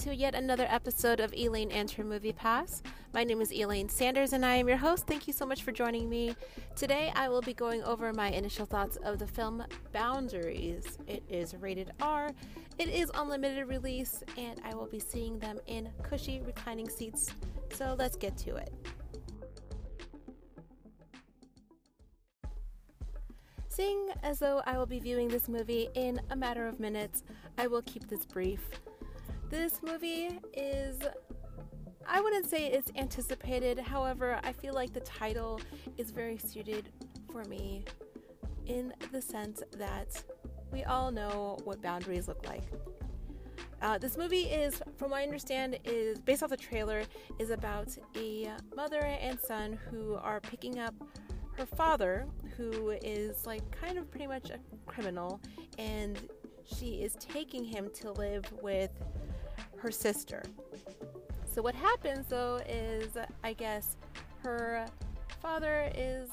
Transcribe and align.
to 0.00 0.14
yet 0.14 0.34
another 0.34 0.66
episode 0.70 1.20
of 1.20 1.32
Elaine 1.34 1.70
and 1.70 1.90
her 1.90 2.02
Movie 2.02 2.32
Pass. 2.32 2.82
My 3.12 3.22
name 3.22 3.42
is 3.42 3.52
Elaine 3.52 3.88
Sanders 3.88 4.32
and 4.32 4.46
I 4.46 4.56
am 4.56 4.66
your 4.66 4.78
host. 4.78 5.06
Thank 5.06 5.26
you 5.26 5.32
so 5.34 5.44
much 5.44 5.62
for 5.62 5.72
joining 5.72 6.08
me. 6.08 6.34
Today 6.74 7.12
I 7.14 7.28
will 7.28 7.42
be 7.42 7.52
going 7.52 7.82
over 7.84 8.12
my 8.14 8.30
initial 8.30 8.64
thoughts 8.64 8.96
of 9.04 9.18
the 9.18 9.26
film 9.26 9.62
Boundaries. 9.92 10.98
It 11.06 11.22
is 11.28 11.54
rated 11.54 11.92
R, 12.00 12.30
it 12.78 12.88
is 12.88 13.10
on 13.10 13.28
limited 13.28 13.68
release, 13.68 14.24
and 14.38 14.58
I 14.64 14.74
will 14.74 14.86
be 14.86 14.98
seeing 14.98 15.38
them 15.38 15.60
in 15.66 15.90
cushy 16.02 16.40
reclining 16.40 16.88
seats. 16.88 17.30
So 17.74 17.94
let's 17.98 18.16
get 18.16 18.38
to 18.38 18.56
it. 18.56 18.72
Seeing 23.68 24.08
as 24.22 24.38
though 24.38 24.62
I 24.64 24.78
will 24.78 24.86
be 24.86 24.98
viewing 24.98 25.28
this 25.28 25.46
movie 25.46 25.88
in 25.94 26.20
a 26.30 26.36
matter 26.36 26.66
of 26.66 26.80
minutes, 26.80 27.22
I 27.58 27.66
will 27.66 27.82
keep 27.82 28.08
this 28.08 28.24
brief. 28.24 28.60
This 29.50 29.82
movie 29.82 30.38
is, 30.54 30.96
I 32.06 32.20
wouldn't 32.20 32.46
say 32.46 32.66
it's 32.66 32.92
anticipated, 32.94 33.80
however, 33.80 34.38
I 34.44 34.52
feel 34.52 34.74
like 34.74 34.92
the 34.92 35.00
title 35.00 35.60
is 35.98 36.12
very 36.12 36.38
suited 36.38 36.90
for 37.32 37.44
me 37.46 37.84
in 38.66 38.94
the 39.10 39.20
sense 39.20 39.60
that 39.76 40.22
we 40.70 40.84
all 40.84 41.10
know 41.10 41.58
what 41.64 41.82
boundaries 41.82 42.28
look 42.28 42.46
like. 42.46 42.62
Uh, 43.82 43.98
this 43.98 44.16
movie 44.16 44.42
is, 44.42 44.80
from 44.96 45.10
what 45.10 45.18
I 45.18 45.22
understand, 45.24 45.80
is 45.84 46.20
based 46.20 46.44
off 46.44 46.50
the 46.50 46.56
trailer, 46.56 47.02
is 47.40 47.50
about 47.50 47.88
a 48.16 48.50
mother 48.76 49.00
and 49.00 49.36
son 49.40 49.76
who 49.90 50.14
are 50.14 50.38
picking 50.38 50.78
up 50.78 50.94
her 51.56 51.66
father, 51.66 52.24
who 52.56 52.90
is 53.02 53.46
like 53.46 53.68
kind 53.72 53.98
of 53.98 54.08
pretty 54.12 54.28
much 54.28 54.50
a 54.50 54.60
criminal, 54.86 55.40
and 55.76 56.20
she 56.64 57.02
is 57.02 57.16
taking 57.16 57.64
him 57.64 57.90
to 57.94 58.12
live 58.12 58.44
with 58.62 58.92
her 59.80 59.90
sister. 59.90 60.42
So, 61.52 61.62
what 61.62 61.74
happens 61.74 62.26
though 62.28 62.60
is, 62.68 63.16
I 63.42 63.52
guess, 63.52 63.96
her 64.42 64.86
father 65.42 65.90
is 65.94 66.30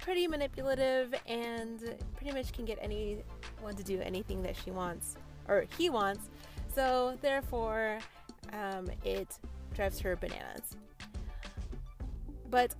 pretty 0.00 0.26
manipulative 0.26 1.14
and 1.26 1.94
pretty 2.16 2.32
much 2.32 2.52
can 2.52 2.64
get 2.64 2.78
anyone 2.80 3.74
to 3.76 3.82
do 3.84 4.00
anything 4.00 4.42
that 4.42 4.56
she 4.56 4.70
wants 4.70 5.16
or 5.48 5.66
he 5.78 5.90
wants. 5.90 6.28
So, 6.74 7.18
therefore, 7.20 7.98
um, 8.52 8.88
it 9.04 9.38
drives 9.74 10.00
her 10.00 10.16
bananas. 10.16 10.76
But 12.50 12.74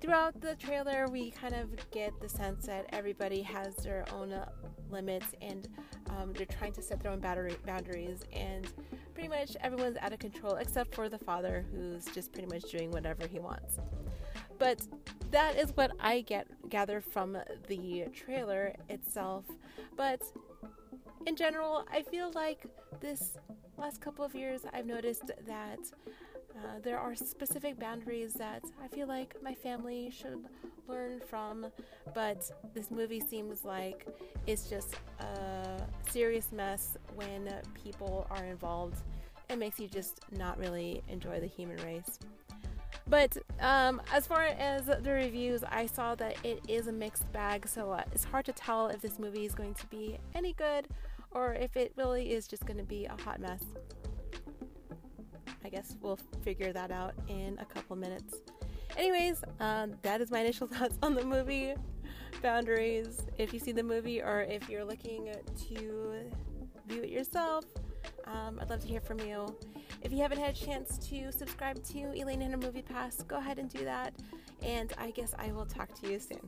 throughout 0.00 0.40
the 0.40 0.54
trailer, 0.56 1.06
we 1.08 1.30
kind 1.30 1.54
of 1.54 1.68
get 1.90 2.18
the 2.20 2.28
sense 2.28 2.66
that 2.66 2.86
everybody 2.90 3.42
has 3.42 3.76
their 3.76 4.04
own 4.12 4.32
uh, 4.32 4.48
limits 4.90 5.26
and 5.40 5.68
um, 6.08 6.32
they're 6.32 6.46
trying 6.46 6.72
to 6.72 6.82
set 6.82 7.00
their 7.00 7.12
own 7.12 7.20
boundaries. 7.20 8.20
And 8.32 8.66
pretty 9.14 9.28
much 9.28 9.56
everyone's 9.60 9.98
out 10.00 10.12
of 10.12 10.18
control 10.18 10.54
except 10.54 10.94
for 10.94 11.08
the 11.08 11.18
father, 11.18 11.64
who's 11.72 12.06
just 12.06 12.32
pretty 12.32 12.48
much 12.48 12.70
doing 12.70 12.90
whatever 12.90 13.26
he 13.26 13.38
wants. 13.38 13.78
But 14.58 14.86
that 15.30 15.56
is 15.56 15.70
what 15.74 15.92
I 16.00 16.22
get 16.22 16.46
gather 16.68 17.00
from 17.00 17.36
the 17.68 18.06
trailer 18.14 18.74
itself. 18.88 19.44
But 19.96 20.22
in 21.26 21.36
general, 21.36 21.84
I 21.92 22.02
feel 22.02 22.30
like 22.34 22.64
this 23.00 23.36
last 23.76 24.00
couple 24.00 24.24
of 24.24 24.34
years, 24.34 24.62
I've 24.72 24.86
noticed 24.86 25.30
that 25.46 25.78
uh, 26.62 26.78
there 26.82 26.98
are 26.98 27.14
specific 27.14 27.78
boundaries 27.78 28.34
that 28.34 28.62
I 28.82 28.88
feel 28.88 29.06
like 29.06 29.34
my 29.42 29.54
family 29.54 30.10
should 30.10 30.44
learn 30.88 31.20
from, 31.28 31.66
but 32.14 32.50
this 32.74 32.90
movie 32.90 33.20
seems 33.20 33.64
like 33.64 34.06
it's 34.46 34.68
just 34.68 34.94
a 35.20 35.80
serious 36.10 36.52
mess 36.52 36.96
when 37.14 37.52
people 37.82 38.26
are 38.30 38.44
involved. 38.44 38.96
It 39.48 39.58
makes 39.58 39.80
you 39.80 39.88
just 39.88 40.20
not 40.36 40.58
really 40.58 41.02
enjoy 41.08 41.40
the 41.40 41.46
human 41.46 41.76
race. 41.84 42.18
But 43.08 43.36
um, 43.60 44.00
as 44.12 44.26
far 44.26 44.44
as 44.44 44.84
the 44.86 45.12
reviews, 45.12 45.64
I 45.64 45.86
saw 45.86 46.14
that 46.16 46.36
it 46.44 46.60
is 46.68 46.86
a 46.86 46.92
mixed 46.92 47.30
bag, 47.32 47.66
so 47.66 47.90
uh, 47.90 48.02
it's 48.12 48.24
hard 48.24 48.44
to 48.44 48.52
tell 48.52 48.88
if 48.88 49.00
this 49.00 49.18
movie 49.18 49.44
is 49.44 49.54
going 49.54 49.74
to 49.74 49.86
be 49.86 50.18
any 50.34 50.52
good 50.52 50.86
or 51.32 51.54
if 51.54 51.76
it 51.76 51.92
really 51.96 52.32
is 52.32 52.46
just 52.46 52.66
going 52.66 52.78
to 52.78 52.84
be 52.84 53.06
a 53.06 53.22
hot 53.22 53.40
mess. 53.40 53.62
I 55.64 55.68
guess 55.68 55.96
we'll 56.00 56.18
figure 56.42 56.72
that 56.72 56.90
out 56.90 57.14
in 57.28 57.58
a 57.58 57.64
couple 57.64 57.96
minutes. 57.96 58.36
Anyways, 58.96 59.42
um, 59.60 59.94
that 60.02 60.20
is 60.20 60.30
my 60.30 60.40
initial 60.40 60.66
thoughts 60.68 60.96
on 61.02 61.14
the 61.14 61.24
movie 61.24 61.74
Boundaries. 62.42 63.22
If 63.38 63.52
you 63.52 63.58
see 63.58 63.72
the 63.72 63.82
movie 63.82 64.22
or 64.22 64.42
if 64.42 64.68
you're 64.68 64.84
looking 64.84 65.32
to 65.68 66.30
view 66.86 67.02
it 67.02 67.10
yourself, 67.10 67.64
um, 68.26 68.58
I'd 68.60 68.70
love 68.70 68.80
to 68.80 68.88
hear 68.88 69.00
from 69.00 69.20
you. 69.20 69.54
If 70.02 70.12
you 70.12 70.18
haven't 70.18 70.38
had 70.38 70.56
a 70.56 70.58
chance 70.58 70.98
to 71.10 71.30
subscribe 71.32 71.82
to 71.84 72.12
Elaine 72.14 72.42
and 72.42 72.52
her 72.52 72.58
Movie 72.58 72.82
Pass, 72.82 73.22
go 73.22 73.36
ahead 73.36 73.58
and 73.58 73.68
do 73.68 73.84
that. 73.84 74.14
And 74.62 74.92
I 74.98 75.10
guess 75.10 75.34
I 75.38 75.52
will 75.52 75.66
talk 75.66 75.94
to 76.00 76.10
you 76.10 76.18
soon. 76.18 76.40